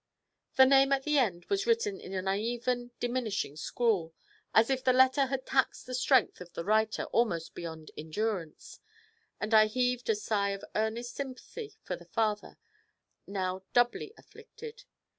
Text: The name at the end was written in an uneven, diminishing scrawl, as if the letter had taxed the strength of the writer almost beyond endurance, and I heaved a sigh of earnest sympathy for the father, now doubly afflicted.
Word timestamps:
The 0.55 0.65
name 0.65 0.91
at 0.91 1.03
the 1.03 1.19
end 1.19 1.45
was 1.45 1.67
written 1.67 2.01
in 2.01 2.11
an 2.15 2.27
uneven, 2.27 2.89
diminishing 2.99 3.55
scrawl, 3.55 4.15
as 4.51 4.71
if 4.71 4.83
the 4.83 4.93
letter 4.93 5.27
had 5.27 5.45
taxed 5.45 5.85
the 5.85 5.93
strength 5.93 6.41
of 6.41 6.51
the 6.53 6.65
writer 6.65 7.03
almost 7.13 7.53
beyond 7.53 7.91
endurance, 7.95 8.79
and 9.39 9.53
I 9.53 9.67
heaved 9.67 10.09
a 10.09 10.15
sigh 10.15 10.53
of 10.53 10.65
earnest 10.73 11.13
sympathy 11.13 11.77
for 11.83 11.95
the 11.95 12.05
father, 12.05 12.57
now 13.27 13.61
doubly 13.75 14.11
afflicted. 14.17 14.85